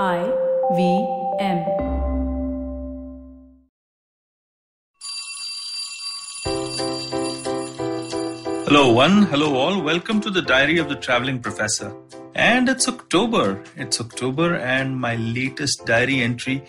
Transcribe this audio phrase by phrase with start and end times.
[0.00, 0.24] I
[0.74, 1.06] V
[1.38, 1.58] M.
[8.64, 9.24] Hello, one.
[9.24, 9.82] Hello, all.
[9.82, 11.94] Welcome to the Diary of the Traveling Professor.
[12.34, 13.62] And it's October.
[13.76, 16.64] It's October, and my latest diary entry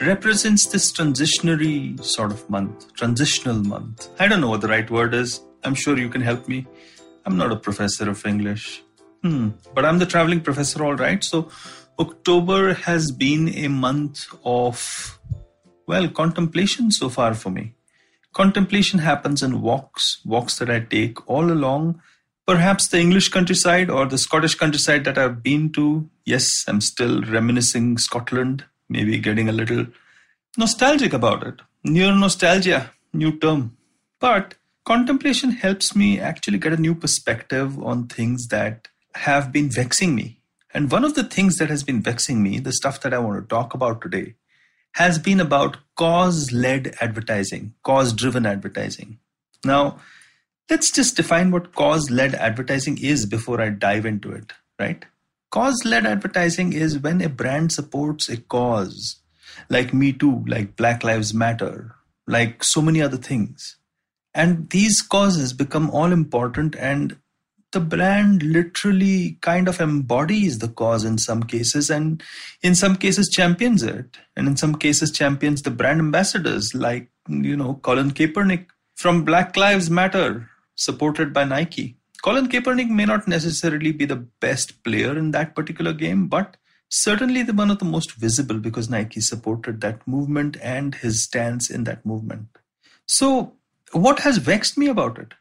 [0.00, 4.08] represents this transitionary sort of month, transitional month.
[4.20, 5.40] I don't know what the right word is.
[5.64, 6.68] I'm sure you can help me.
[7.26, 8.84] I'm not a professor of English.
[9.24, 9.48] Hmm.
[9.74, 11.24] But I'm the traveling professor, all right.
[11.24, 11.50] So
[12.00, 15.18] October has been a month of,
[15.88, 17.74] well, contemplation so far for me.
[18.32, 22.00] Contemplation happens in walks, walks that I take all along,
[22.46, 26.08] perhaps the English countryside or the Scottish countryside that I've been to.
[26.24, 29.86] Yes, I'm still reminiscing Scotland, maybe getting a little
[30.56, 31.56] nostalgic about it.
[31.82, 33.76] Near nostalgia, new term.
[34.20, 40.14] But contemplation helps me actually get a new perspective on things that have been vexing
[40.14, 40.37] me
[40.74, 43.42] and one of the things that has been vexing me, the stuff that I want
[43.42, 44.34] to talk about today,
[44.94, 49.18] has been about cause led advertising, cause driven advertising.
[49.64, 49.98] Now,
[50.68, 55.04] let's just define what cause led advertising is before I dive into it, right?
[55.50, 59.16] Cause led advertising is when a brand supports a cause,
[59.70, 61.94] like Me Too, like Black Lives Matter,
[62.26, 63.76] like so many other things.
[64.34, 67.16] And these causes become all important and
[67.72, 72.22] the brand literally kind of embodies the cause in some cases and
[72.62, 74.16] in some cases champions it.
[74.36, 79.56] And in some cases champions the brand ambassadors like you know colin kaepernick from black
[79.56, 81.96] lives matter supported by nike.
[82.22, 86.56] Colin kaepernick may not necessarily be the best player in that particular game but
[86.88, 91.68] certainly the one of the most visible because nike supported that movement and his stance
[91.68, 92.48] in that movement.
[93.04, 93.52] So
[93.92, 95.34] what has vexed me about it?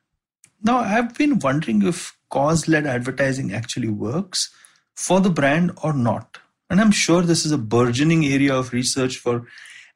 [0.61, 4.53] Now i've been wondering if cause led advertising actually works
[4.95, 6.37] for the brand or not.
[6.69, 9.47] And I'm sure this is a burgeoning area of research for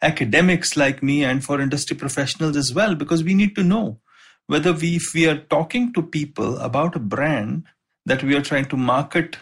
[0.01, 3.99] academics like me and for industry professionals as well, because we need to know
[4.47, 7.65] whether we, if we are talking to people about a brand
[8.05, 9.37] that we are trying to market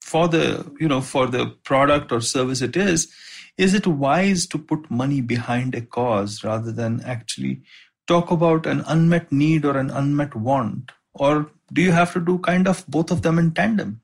[0.00, 3.12] for the, you know, for the product or service it is,
[3.56, 7.60] is it wise to put money behind a cause rather than actually
[8.06, 12.38] talk about an unmet need or an unmet want or do you have to do
[12.38, 14.00] kind of both of them in tandem?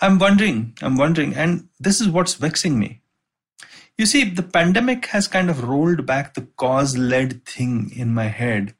[0.00, 3.02] I'm wondering, I'm wondering, and this is what's vexing me.
[3.98, 8.26] You see, the pandemic has kind of rolled back the cause led thing in my
[8.26, 8.74] head.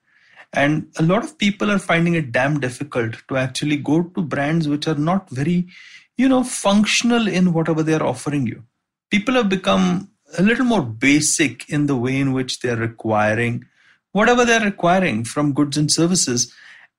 [0.52, 4.66] And a lot of people are finding it damn difficult to actually go to brands
[4.66, 5.68] which are not very,
[6.16, 8.64] you know, functional in whatever they're offering you.
[9.10, 13.66] People have become a little more basic in the way in which they're requiring
[14.12, 16.52] whatever they're requiring from goods and services.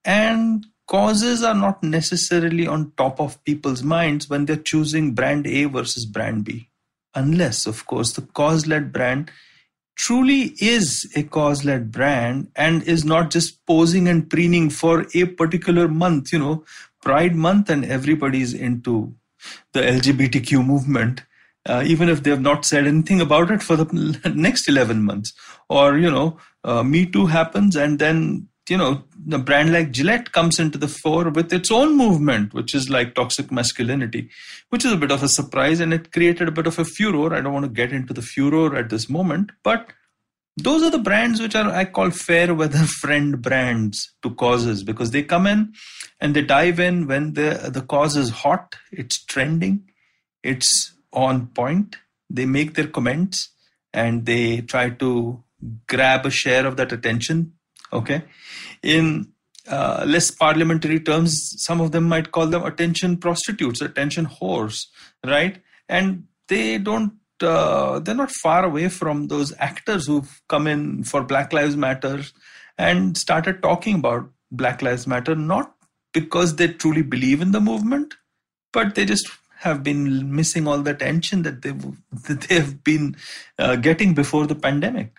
[0.05, 5.63] And causes are not necessarily on top of people's minds when they're choosing brand A
[5.63, 6.67] versus brand B.
[7.15, 9.31] Unless, of course, the cause led brand
[9.95, 15.23] truly is a cause led brand and is not just posing and preening for a
[15.23, 16.65] particular month, you know,
[17.01, 19.15] Pride Month, and everybody's into
[19.71, 21.23] the LGBTQ movement.
[21.65, 25.31] Uh, even if they have not said anything about it for the next 11 months
[25.69, 30.31] or you know uh, me too happens and then you know, the brand like Gillette
[30.31, 34.29] comes into the fore with its own movement, which is like toxic masculinity,
[34.69, 37.33] which is a bit of a surprise and it created a bit of a furor.
[37.33, 39.91] I don't want to get into the furor at this moment, but
[40.55, 45.11] those are the brands which are I call fair weather friend brands to causes because
[45.11, 45.73] they come in
[46.21, 49.83] and they dive in when the the cause is hot, it's trending,
[50.43, 51.97] it's on point.
[52.29, 53.49] They make their comments
[53.93, 55.43] and they try to
[55.89, 57.51] grab a share of that attention
[57.93, 58.23] Okay.
[58.83, 59.31] In
[59.67, 64.85] uh, less parliamentary terms, some of them might call them attention prostitutes, attention whores,
[65.25, 65.61] right?
[65.87, 71.23] And they don't, uh, they're not far away from those actors who've come in for
[71.23, 72.23] Black Lives Matter
[72.77, 75.73] and started talking about Black Lives Matter, not
[76.13, 78.15] because they truly believe in the movement,
[78.73, 81.85] but they just have been missing all the attention that they've,
[82.27, 83.15] that they've been
[83.59, 85.17] uh, getting before the pandemic.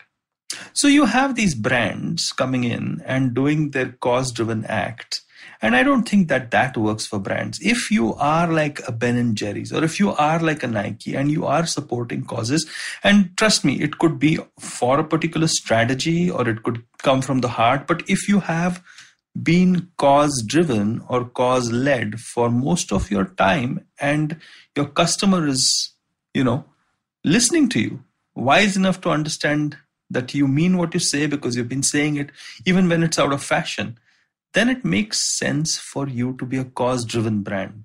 [0.73, 5.21] So you have these brands coming in and doing their cause driven act.
[5.61, 7.61] And I don't think that that works for brands.
[7.63, 11.15] If you are like a Ben and Jerry's or if you are like a Nike
[11.15, 12.69] and you are supporting causes,
[13.05, 17.41] and trust me, it could be for a particular strategy or it could come from
[17.41, 17.87] the heart.
[17.87, 18.83] But if you have
[19.41, 24.39] been cause driven or cause led for most of your time and
[24.77, 25.95] your customer is,
[26.35, 26.65] you know,
[27.25, 28.03] listening to you,
[28.35, 29.77] wise enough to understand
[30.13, 32.31] that you mean what you say because you've been saying it
[32.65, 33.99] even when it's out of fashion,
[34.55, 37.85] then it makes sense for you to be a cause driven brand.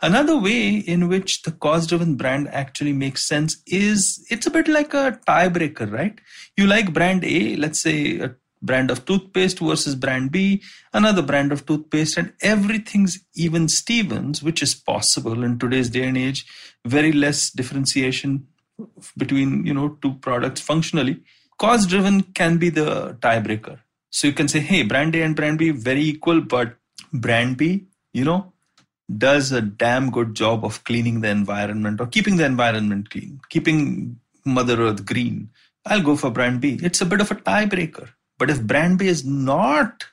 [0.00, 4.68] Another way in which the cause driven brand actually makes sense is it's a bit
[4.68, 6.18] like a tiebreaker, right?
[6.56, 10.62] You like brand A, let's say a brand of toothpaste versus brand B,
[10.92, 16.16] another brand of toothpaste, and everything's even Stevens, which is possible in today's day and
[16.16, 16.46] age.
[16.84, 18.46] Very less differentiation
[19.16, 21.20] between you know two products functionally.
[21.58, 23.78] Cause driven can be the tiebreaker.
[24.10, 26.76] So you can say, hey, brand A and brand B very equal, but
[27.12, 28.52] brand B, you know,
[29.18, 34.18] does a damn good job of cleaning the environment or keeping the environment clean, keeping
[34.44, 35.50] Mother Earth green.
[35.86, 36.78] I'll go for brand B.
[36.82, 38.08] It's a bit of a tiebreaker.
[38.38, 40.04] But if brand B is not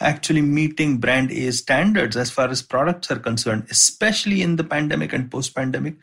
[0.00, 5.12] actually meeting brand A standards as far as products are concerned, especially in the pandemic
[5.12, 5.94] and post pandemic,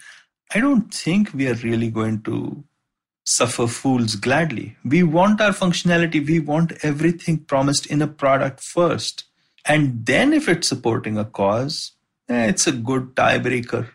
[0.53, 2.63] I don't think we are really going to
[3.31, 4.75] suffer fools gladly.
[4.83, 9.25] We want our functionality, we want everything promised in a product first.
[9.65, 11.93] And then if it's supporting a cause,
[12.29, 13.89] eh, it's a good tiebreaker.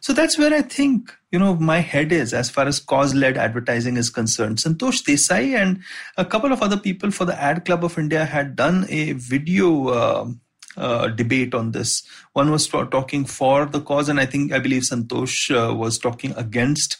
[0.00, 3.96] So that's where I think, you know, my head is as far as cause-led advertising
[3.96, 4.58] is concerned.
[4.58, 5.82] Santosh Desai and
[6.16, 9.88] a couple of other people for the Ad Club of India had done a video
[9.88, 10.26] uh,
[10.76, 12.02] uh, debate on this.
[12.32, 16.32] One was talking for the cause, and I think I believe Santosh uh, was talking
[16.36, 16.96] against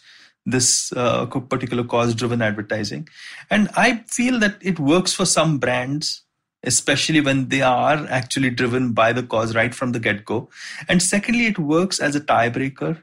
[0.46, 3.08] this uh, particular cause-driven advertising.
[3.50, 6.24] And I feel that it works for some brands
[6.64, 10.48] especially when they are actually driven by the cause right from the get go.
[10.88, 13.02] And secondly, it works as a tiebreaker.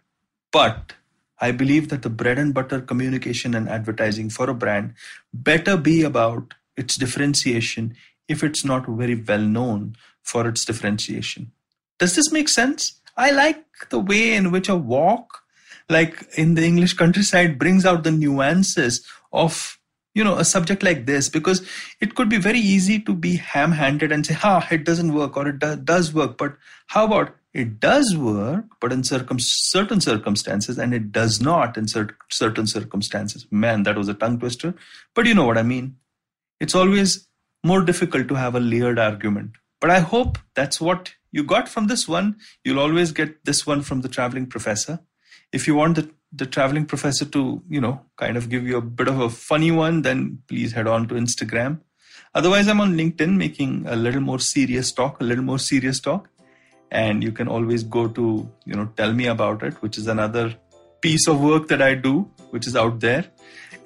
[0.52, 0.94] But
[1.40, 4.94] I believe that the bread and butter communication and advertising for a brand
[5.34, 7.96] better be about its differentiation
[8.28, 11.52] if it's not very well known for its differentiation.
[12.00, 13.00] Does this make sense?
[13.18, 15.41] I like the way in which a walk,
[15.92, 19.78] like in the English countryside, brings out the nuances of
[20.14, 21.66] you know a subject like this because
[22.02, 25.48] it could be very easy to be ham-handed and say ha it doesn't work or
[25.48, 26.58] it do- does work but
[26.88, 31.88] how about it does work but in circum- certain circumstances and it does not in
[31.88, 33.46] cer- certain circumstances.
[33.52, 34.74] Man that was a tongue twister
[35.16, 35.96] but you know what i mean.
[36.60, 37.28] It's always
[37.64, 41.88] more difficult to have a layered argument but i hope that's what you got from
[41.88, 42.36] this one.
[42.66, 45.00] You'll always get this one from the traveling professor
[45.52, 48.82] if you want the the traveling professor to you know kind of give you a
[48.82, 51.80] bit of a funny one then please head on to instagram.
[52.34, 56.28] Otherwise i'm on linkedin making a little more serious talk a little more serious talk.
[56.94, 60.56] And you can always go to you know tell me about it which is another
[61.02, 63.26] piece of work that i do which is out there.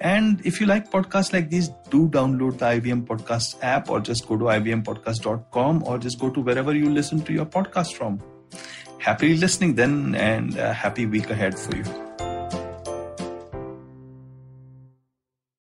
[0.02, 4.28] And if you like podcasts like these do download the IVM podcast app or just
[4.28, 8.22] go to ivmpodcast.com or just go to wherever you listen to your podcast from
[9.00, 12.05] happy listening then and a happy week ahead for you